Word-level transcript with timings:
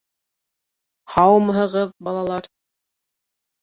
Һаумыһығыҙ, 1.17 1.95
балалар! 2.11 2.53